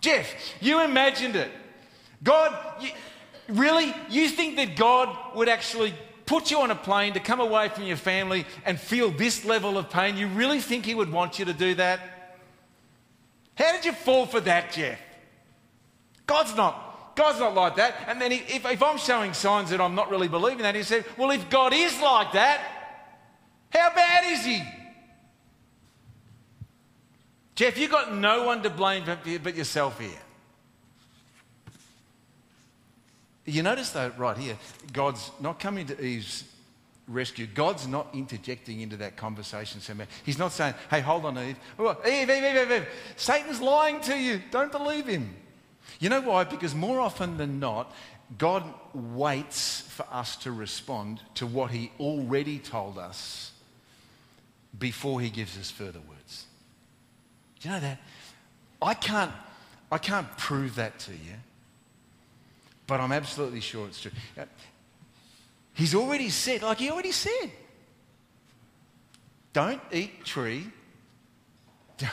[0.00, 1.50] Geoff, you imagined it.
[2.22, 2.90] God, you,
[3.48, 3.94] really?
[4.08, 5.94] You think that God would actually
[6.28, 9.78] put you on a plane to come away from your family and feel this level
[9.78, 10.16] of pain?
[10.16, 12.00] You really think He would want you to do that?
[13.56, 14.98] How did you fall for that, Geoff?
[16.26, 17.16] God's not.
[17.16, 18.04] God's not like that.
[18.06, 20.84] And then he, if, if I'm showing signs that I'm not really believing that, he
[20.84, 22.60] said, Well, if God is like that,
[23.70, 24.62] how bad is he?
[27.56, 29.04] Geoff, you've got no one to blame
[29.42, 30.10] but yourself here.
[33.48, 34.58] You notice, though, right here,
[34.92, 36.44] God's not coming to Eve's
[37.06, 37.46] rescue.
[37.46, 40.04] God's not interjecting into that conversation somehow.
[40.24, 41.56] He's not saying, hey, hold on, Eve.
[41.80, 42.86] Eve, Eve, Eve, Eve, Eve.
[43.16, 44.42] Satan's lying to you.
[44.50, 45.34] Don't believe him.
[45.98, 46.44] You know why?
[46.44, 47.92] Because more often than not,
[48.36, 53.52] God waits for us to respond to what he already told us
[54.78, 56.44] before he gives us further words.
[57.60, 57.98] Do you know that?
[58.82, 59.32] I can't,
[59.90, 61.34] I can't prove that to you,
[62.88, 64.10] but I'm absolutely sure it's true.
[64.36, 64.46] Uh,
[65.74, 67.52] he's already said, like he already said,
[69.52, 70.66] don't eat tree,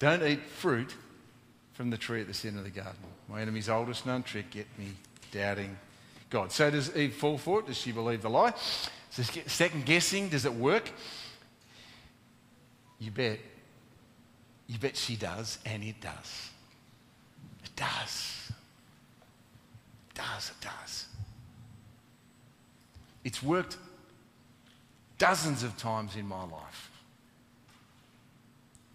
[0.00, 0.92] don't eat fruit
[1.74, 2.96] from the tree at the center of the garden.
[3.28, 4.86] My enemy's oldest known trick, get me
[5.30, 5.76] doubting
[6.30, 6.50] God.
[6.50, 7.66] So does Eve fall for it?
[7.66, 8.54] Does she believe the lie?
[9.10, 10.90] So second guessing, does it work?
[12.98, 13.38] You bet.
[14.66, 16.50] You bet she does, and it does.
[17.64, 18.39] It does.
[20.20, 21.06] It does, it does.
[23.24, 23.76] It's worked
[25.18, 26.90] dozens of times in my life.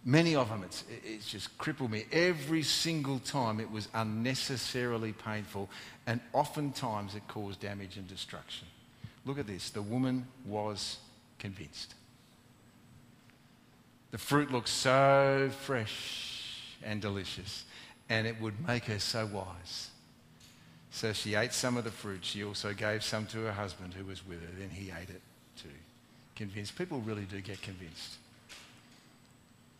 [0.04, 2.04] Many of them, it's, it's just crippled me.
[2.12, 5.68] Every single time it was unnecessarily painful,
[6.06, 8.68] and oftentimes it caused damage and destruction.
[9.24, 10.98] Look at this the woman was
[11.40, 11.94] convinced.
[14.12, 17.64] The fruit looked so fresh and delicious,
[18.08, 19.90] and it would make her so wise.
[20.90, 22.20] So she ate some of the fruit.
[22.22, 24.48] She also gave some to her husband who was with her.
[24.58, 25.20] Then he ate it
[25.60, 25.68] too.
[26.34, 26.76] Convinced.
[26.76, 28.16] People really do get convinced.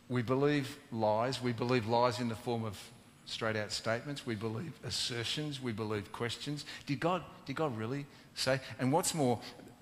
[0.09, 1.41] We believe lies.
[1.41, 2.79] We believe lies in the form of
[3.25, 4.25] straight out statements.
[4.25, 5.61] We believe assertions.
[5.61, 6.65] We believe questions.
[6.85, 8.59] Did God, did God really say?
[8.79, 9.39] And what's more,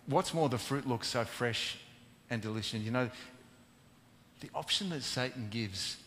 [0.07, 1.77] what's more, the fruit looks so fresh
[2.29, 2.81] and delicious.
[2.81, 3.09] You know,
[4.41, 5.97] the option that Satan gives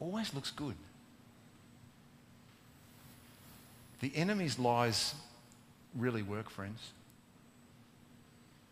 [0.00, 0.74] always looks good.
[4.00, 5.14] The enemy's lies
[5.94, 6.92] really work, friends.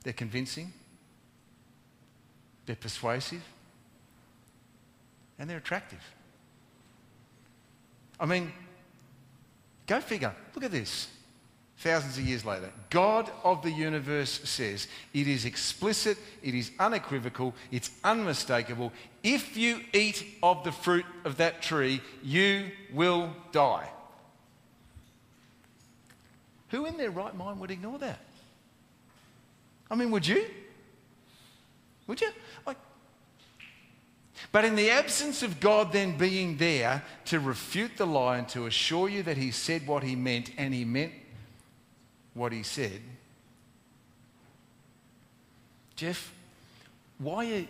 [0.03, 0.73] They're convincing,
[2.67, 3.43] they're persuasive,
[5.39, 6.03] and they're attractive.
[8.21, 8.53] I mean,
[9.87, 10.35] go figure.
[10.55, 11.09] Look at this.
[11.79, 17.53] Thousands of years later, God of the universe says, It is explicit, it is unequivocal,
[17.73, 18.93] it's unmistakable.
[19.23, 23.89] If you eat of the fruit of that tree, you will die.
[26.75, 28.19] Who in their right mind would ignore that?
[29.89, 30.45] I mean, would you?
[32.09, 32.31] Would you?
[32.67, 32.79] Like,
[34.51, 38.67] but in the absence of God then being there to refute the lie and to
[38.67, 41.13] assure you that He said what He meant and He meant
[42.35, 43.01] what He said,
[45.95, 46.35] Geoff,
[47.19, 47.67] why are,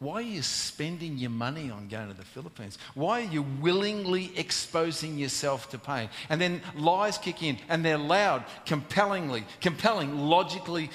[0.00, 2.78] why are you spending your money on going to the Philippines?
[2.94, 6.08] Why are you willingly exposing yourself to pain?
[6.30, 10.90] And then lies kick in, and they're loud, compellingly, compelling, logically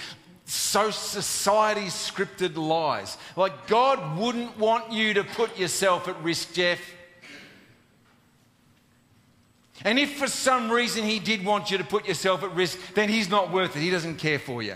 [0.45, 3.17] so society scripted lies.
[3.35, 6.79] Like God wouldn't want you to put yourself at risk, Geoff.
[9.83, 13.09] And if for some reason he did want you to put yourself at risk, then
[13.09, 13.79] he's not worth it.
[13.81, 14.75] He doesn't care for you.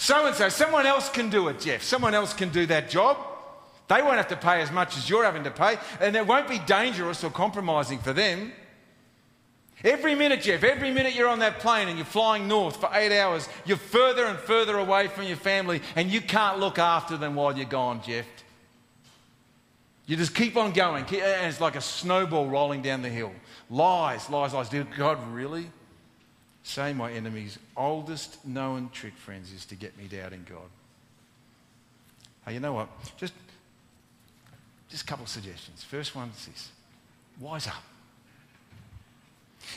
[0.00, 1.82] So and so, someone else can do it, Geoff.
[1.82, 3.18] Someone else can do that job.
[3.86, 6.48] They won't have to pay as much as you're having to pay, and it won't
[6.48, 8.50] be dangerous or compromising for them.
[9.84, 13.14] Every minute, Geoff, every minute you're on that plane and you're flying north for eight
[13.14, 17.34] hours, you're further and further away from your family and you can't look after them
[17.34, 18.24] while you're gone, Geoff.
[20.06, 23.32] You just keep on going, and it's like a snowball rolling down the hill.
[23.68, 24.70] Lies, lies, lies.
[24.70, 25.70] Did God really
[26.62, 30.68] say my enemy's oldest known trick, friends, is to get me doubting God?
[32.44, 32.88] Hey, you know what?
[33.16, 33.34] Just,
[34.88, 35.82] just a couple of suggestions.
[35.82, 36.70] First one is this
[37.38, 37.82] wise up.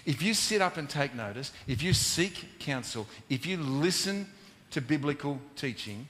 [0.05, 4.27] If you sit up and take notice, if you seek counsel, if you listen
[4.71, 6.07] to biblical teaching,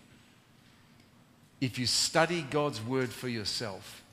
[1.59, 4.03] if you study God's word for yourself,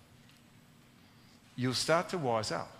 [1.56, 2.70] you'll start to wise up.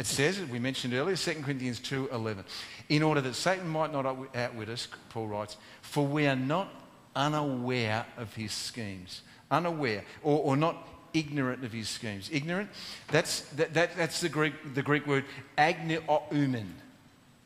[0.00, 2.44] It says, we mentioned earlier, 2 Corinthians 2.11,
[2.88, 6.72] in order that Satan might not outwit us, Paul writes, for we are not
[7.14, 9.20] unaware of his schemes.
[9.50, 12.30] Unaware, or, or not ignorant of his schemes.
[12.32, 12.70] Ignorant,
[13.08, 15.26] that's, that, that, that's the, Greek, the Greek word
[15.58, 16.68] agnoumen.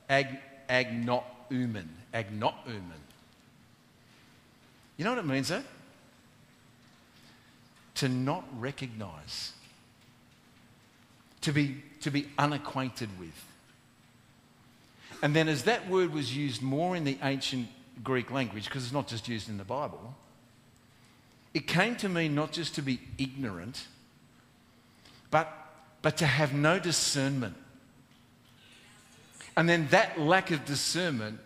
[0.08, 0.28] Ag,
[0.70, 1.88] agnoumen.
[2.14, 3.00] Agnoumen.
[4.96, 5.64] You know what it means, though?
[7.96, 9.54] To not recognize.
[11.40, 13.44] To be, to be unacquainted with.
[15.22, 17.68] And then, as that word was used more in the ancient
[18.02, 20.14] Greek language, because it's not just used in the Bible,
[21.54, 23.86] it came to mean not just to be ignorant,
[25.30, 25.50] but,
[26.02, 27.56] but to have no discernment.
[29.56, 31.40] And then that lack of discernment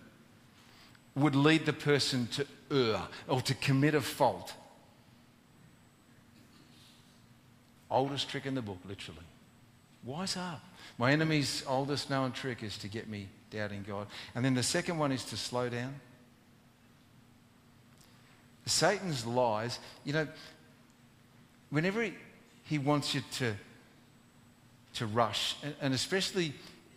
[1.14, 4.54] would lead the person to err or to commit a fault.
[7.88, 9.20] Oldest trick in the book, literally.
[10.04, 10.62] Wise up.
[10.96, 14.06] My enemy's oldest known trick is to get me doubting God.
[14.34, 15.94] And then the second one is to slow down.
[18.66, 20.28] Satan's lies, you know,
[21.70, 22.14] whenever he,
[22.64, 23.54] he wants you to,
[24.94, 26.52] to rush, and, and, especially,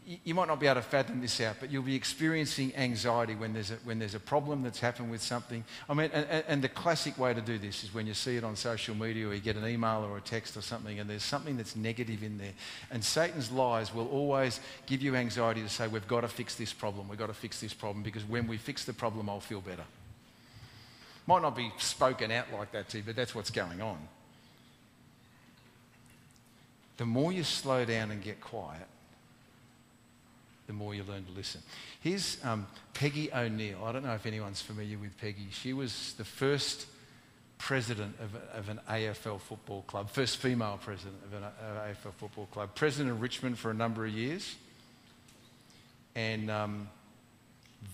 [0.06, 3.54] you might not be able to fathom this out, but you'll be experiencing anxiety when
[3.54, 5.64] there's a, when there's a problem that's happened with something.
[5.88, 8.44] I mean, and, and the classic way to do this is when you see it
[8.44, 11.24] on social media or you get an email or a text or something, and there's
[11.24, 12.54] something that's negative in there.
[12.90, 16.74] And Satan's lies will always give you anxiety to say, We've got to fix this
[16.74, 19.62] problem, we've got to fix this problem, because when we fix the problem, I'll feel
[19.62, 19.86] better.
[21.28, 24.00] Might not be spoken out like that to you, but that's what's going on.
[26.98, 28.88] The more you slow down and get quiet,
[30.72, 31.62] the more you learn to listen.
[32.00, 33.84] Here's um, Peggy O'Neill.
[33.84, 35.50] I don't know if anyone's familiar with Peggy.
[35.52, 36.86] She was the first
[37.58, 42.70] president of, of an AFL football club, first female president of an AFL football club,
[42.74, 44.56] president of Richmond for a number of years,
[46.16, 46.88] and um,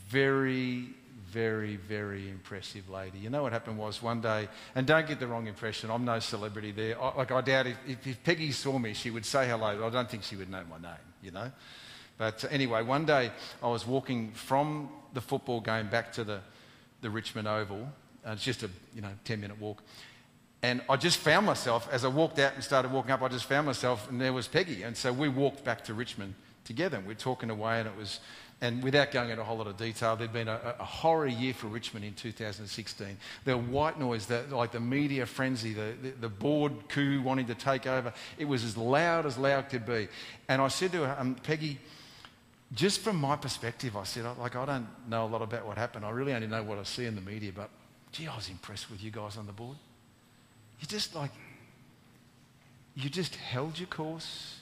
[0.07, 0.85] very,
[1.31, 3.17] very, very impressive lady.
[3.17, 6.19] You know what happened was one day, and don't get the wrong impression, I'm no
[6.19, 7.01] celebrity there.
[7.01, 9.89] I, like, I doubt if, if, if Peggy saw me, she would say hello, I
[9.89, 11.51] don't think she would know my name, you know.
[12.17, 16.39] But anyway, one day I was walking from the football game back to the,
[17.01, 17.87] the Richmond Oval.
[18.25, 19.81] Uh, it's just a you know 10 minute walk.
[20.63, 23.45] And I just found myself, as I walked out and started walking up, I just
[23.45, 24.83] found myself, and there was Peggy.
[24.83, 26.33] And so we walked back to Richmond
[26.65, 26.97] together.
[26.97, 28.19] And we we're talking away, and it was,
[28.59, 31.53] and without going into a whole lot of detail, there'd been a, a horror year
[31.53, 33.17] for Richmond in 2016.
[33.45, 37.55] The white noise, the, like the media frenzy, the, the, the, board coup wanting to
[37.55, 40.07] take over, it was as loud as loud could be.
[40.49, 41.77] And I said to her, um, Peggy,
[42.73, 46.05] just from my perspective, I said, like, I don't know a lot about what happened.
[46.05, 47.69] I really only know what I see in the media, but
[48.11, 49.77] gee, I was impressed with you guys on the board.
[50.79, 51.31] You just like,
[52.95, 54.59] you just held your course.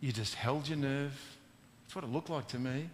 [0.00, 1.18] You just held your nerve.
[1.82, 2.88] That's what it looked like to me.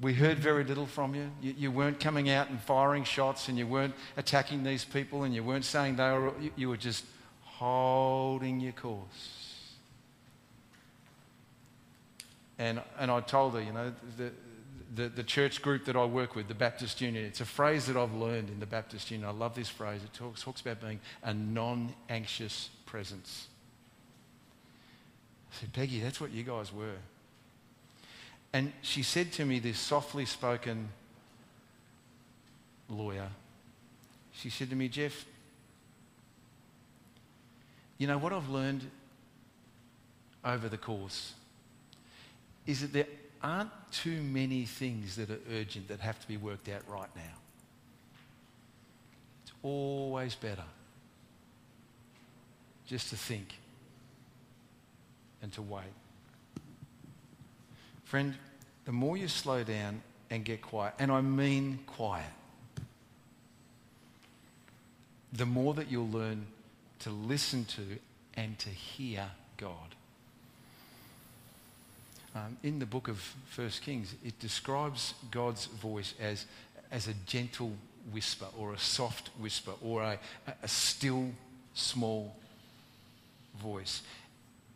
[0.00, 1.30] We heard very little from you.
[1.40, 1.54] you.
[1.56, 1.70] you.
[1.70, 5.64] weren't coming out and firing shots, and you weren't attacking these people, and you weren't
[5.64, 7.04] saying they were, you, you were just
[7.42, 9.45] holding your course.
[12.58, 14.32] And, and I told her, you know, the,
[14.94, 17.96] the, the church group that I work with, the Baptist Union, it's a phrase that
[17.96, 19.28] I've learned in the Baptist Union.
[19.28, 20.02] I love this phrase.
[20.02, 23.48] It talks, talks about being a non anxious presence.
[25.52, 26.96] I said, Peggy, that's what you guys were.
[28.52, 30.88] And she said to me, this softly spoken
[32.88, 33.28] lawyer,
[34.32, 35.26] she said to me, Geoff,
[37.98, 38.90] you know what I've learned
[40.44, 41.32] over the course
[42.66, 43.06] is that there
[43.42, 47.22] aren't too many things that are urgent that have to be worked out right now.
[49.44, 50.64] It's always better
[52.86, 53.54] just to think
[55.42, 55.84] and to wait.
[58.04, 58.34] Friend,
[58.84, 62.26] the more you slow down and get quiet, and I mean quiet,
[65.32, 66.46] the more that you'll learn
[67.00, 67.98] to listen to
[68.34, 69.24] and to hear
[69.56, 69.94] God
[72.36, 76.44] um, in the book of First Kings, it describes God's voice as,
[76.90, 77.72] as a gentle
[78.12, 80.18] whisper or a soft whisper or a,
[80.62, 81.30] a still
[81.72, 82.36] small
[83.58, 84.02] voice.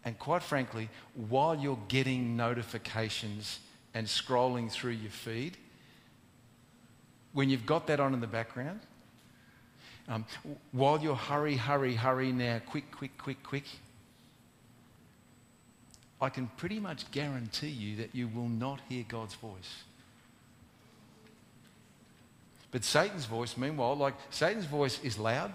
[0.05, 0.89] And quite frankly,
[1.29, 3.61] while you're getting notifications
[3.93, 5.59] and scrolling through your feed,
[7.33, 8.81] when you've got that on in the background,
[10.09, 10.25] um,
[10.73, 13.65] while you're hurry, hurry, hurry now, quick, quick, quick, quick,
[16.21, 19.85] I can pretty much guarantee you that you will not hear God's voice.
[22.71, 25.53] But Satan's voice, meanwhile, like Satan's voice is loud.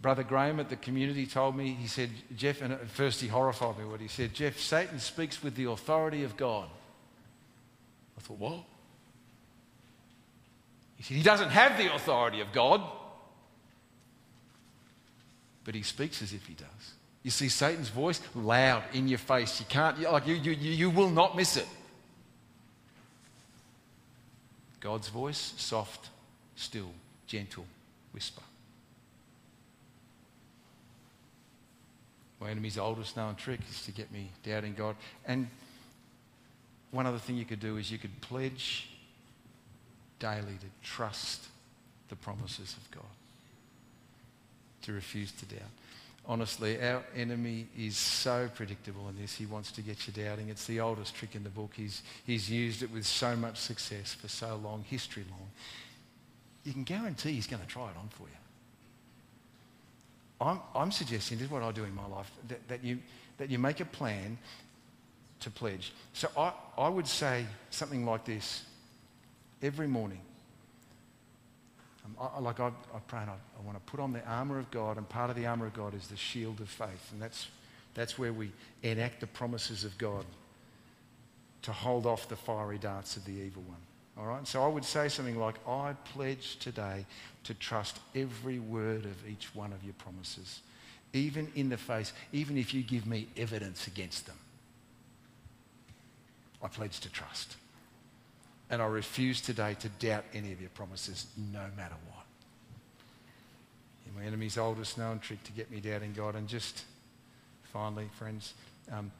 [0.00, 3.78] Brother Graham at the community told me, he said, Geoff, and at first he horrified
[3.78, 6.68] me what he said, Geoff, Satan speaks with the authority of God.
[8.18, 8.64] I thought, what?
[10.96, 12.82] He said, he doesn't have the authority of God,
[15.64, 16.95] but he speaks as if he does.
[17.26, 19.58] You see Satan's voice loud in your face.
[19.58, 21.66] You can't, like, you, you, you will not miss it.
[24.78, 26.10] God's voice, soft,
[26.54, 26.88] still,
[27.26, 27.66] gentle
[28.12, 28.42] whisper.
[32.40, 34.94] My enemy's oldest known trick is to get me doubting God.
[35.26, 35.48] And
[36.92, 38.88] one other thing you could do is you could pledge
[40.20, 41.46] daily to trust
[42.08, 43.10] the promises of God,
[44.82, 45.72] to refuse to doubt
[46.26, 49.34] honestly, our enemy is so predictable in this.
[49.34, 50.48] He wants to get you doubting.
[50.48, 51.72] It's the oldest trick in the book.
[51.74, 55.48] He's, he's used it with so much success for so long, history long.
[56.64, 58.28] You can guarantee he's going to try it on for you.
[60.40, 62.98] I'm, I'm suggesting, this is what I do in my life, that, that, you,
[63.38, 64.36] that you make a plan
[65.40, 65.92] to pledge.
[66.12, 68.64] So I, I would say something like this
[69.62, 70.20] every morning.
[72.06, 74.58] Um, I, like I, I pray and I, I want to put on the armour
[74.58, 77.10] of God, and part of the armour of God is the shield of faith.
[77.12, 77.48] And that's,
[77.94, 78.52] that's where we
[78.82, 80.24] enact the promises of God
[81.62, 83.78] to hold off the fiery darts of the evil one.
[84.18, 84.46] All right?
[84.46, 87.04] So I would say something like, I pledge today
[87.44, 90.60] to trust every word of each one of your promises,
[91.12, 94.36] even in the face, even if you give me evidence against them.
[96.62, 97.56] I pledge to trust.
[98.68, 102.26] And I refuse today to doubt any of your promises, no matter what.
[104.16, 106.36] My enemy's oldest known trick to get me doubting God.
[106.36, 106.84] And just
[107.64, 108.54] finally, friends,
[108.90, 109.12] um,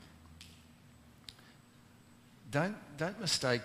[2.50, 3.62] don't, don't mistake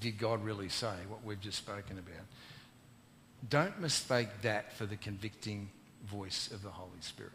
[0.00, 2.26] did God really say, what we've just spoken about.
[3.48, 5.70] Don't mistake that for the convicting
[6.04, 7.32] voice of the Holy Spirit.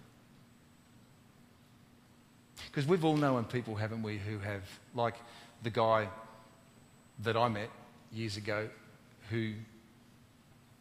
[2.67, 4.61] Because we've all known people, haven't we, who have,
[4.93, 5.15] like
[5.63, 6.07] the guy
[7.19, 7.69] that I met
[8.11, 8.69] years ago
[9.29, 9.53] who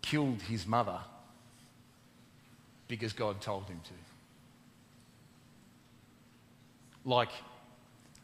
[0.02, 0.98] killed his mother
[2.88, 3.92] because God told him to.
[7.04, 7.30] Like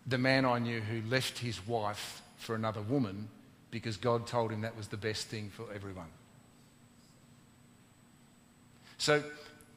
[0.06, 3.28] the man I knew who left his wife for another woman
[3.70, 6.08] because God told him that was the best thing for everyone.
[8.98, 9.22] So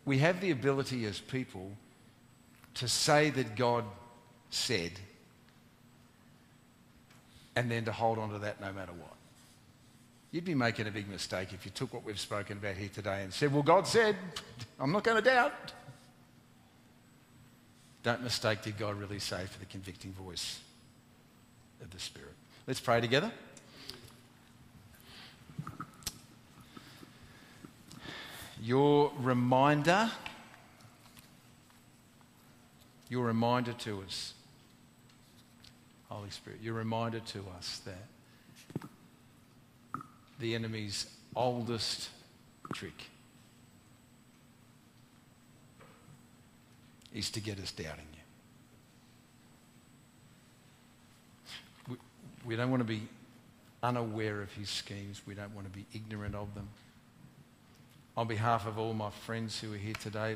[0.05, 1.71] we have the ability as people
[2.75, 3.83] to say that God
[4.49, 4.91] said
[7.59, 9.13] and then to hold on to that no matter what.
[10.31, 13.21] You'd be making a big mistake if you took what we've spoken about here today
[13.21, 14.15] and said, Well, God said,
[14.79, 15.73] I'm not going to doubt.
[18.01, 20.61] Don't mistake did God really say for the convicting voice
[21.81, 22.31] of the Spirit.
[22.65, 23.29] Let's pray together.
[28.61, 30.09] Your reminder,
[33.09, 34.33] your reminder to us,
[36.09, 38.81] Holy Spirit, your reminder to us that
[40.39, 41.05] the enemy's
[41.35, 42.09] oldest
[42.73, 43.09] trick
[47.13, 48.07] is to get us doubting
[51.87, 51.93] you.
[51.93, 51.97] We,
[52.45, 53.03] we don't want to be
[53.83, 55.21] unaware of his schemes.
[55.27, 56.69] We don't want to be ignorant of them.
[58.17, 60.35] On behalf of all my friends who are here today,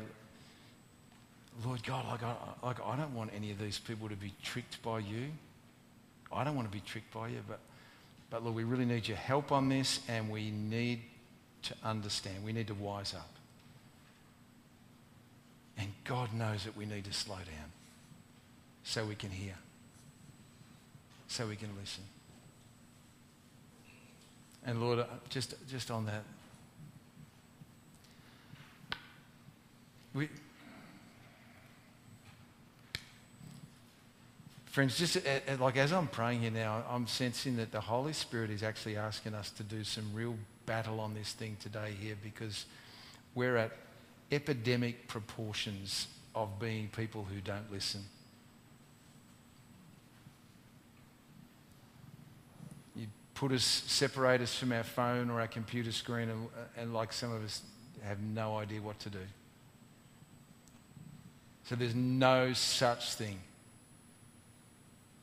[1.65, 4.81] Lord God, like I, like I don't want any of these people to be tricked
[4.81, 5.31] by you.
[6.35, 7.59] I don't want to be tricked by you, but,
[8.29, 11.01] but Lord, we really need your help on this and we need
[11.63, 12.43] to understand.
[12.43, 13.29] We need to wise up.
[15.77, 17.71] And God knows that we need to slow down
[18.83, 19.55] so we can hear,
[21.27, 22.03] so we can listen.
[24.65, 26.23] And Lord, uh, just, just on that,
[30.13, 30.29] we,
[34.73, 38.11] friends, just uh, uh, like as I'm praying here now, I'm sensing that the Holy
[38.11, 42.15] Spirit is actually asking us to do some real battle on this thing today here
[42.23, 42.65] because
[43.35, 43.71] we're at
[44.31, 48.01] epidemic proportions of being people who don't listen.
[52.95, 53.05] You
[53.35, 57.13] put us, separate us from our phone or our computer screen, and, uh, and like
[57.13, 57.61] some of us
[58.01, 59.19] have no idea what to do.
[61.65, 63.39] So there's no such thing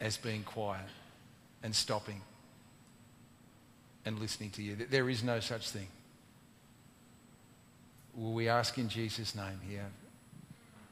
[0.01, 0.89] as being quiet
[1.63, 2.21] and stopping
[4.05, 4.77] and listening to you.
[4.77, 5.89] There is no such thing.
[8.17, 9.87] Will we ask in Jesus' name here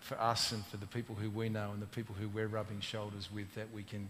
[0.01, 2.81] for us and for the people who we know and the people who we're rubbing
[2.81, 4.09] shoulders with that we can,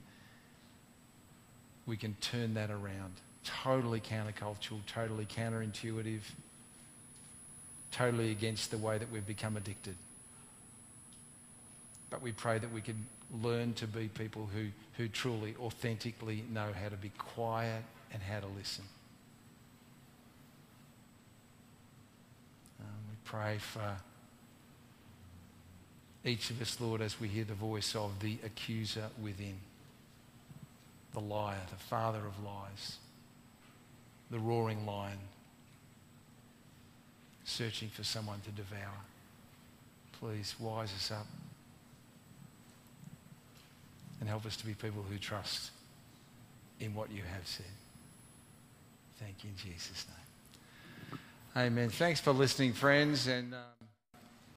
[1.86, 3.14] we can turn that around.
[3.44, 6.20] Totally countercultural, totally counterintuitive,
[7.90, 9.96] totally against the way that we've become addicted.
[12.10, 12.96] But we pray that we could
[13.42, 14.66] learn to be people who,
[14.96, 18.84] who truly, authentically know how to be quiet and how to listen.
[22.80, 23.96] Um, we pray for
[26.24, 29.56] each of us, Lord, as we hear the voice of the accuser within,
[31.12, 32.96] the liar, the father of lies,
[34.30, 35.18] the roaring lion,
[37.44, 39.04] searching for someone to devour.
[40.20, 41.26] Please wise us up
[44.20, 45.70] and help us to be people who trust
[46.80, 47.66] in what you have said.
[49.18, 51.18] Thank you in Jesus' name.
[51.56, 51.88] Amen.
[51.90, 53.26] Thanks for listening, friends.
[53.26, 53.54] And.
[53.54, 53.77] Um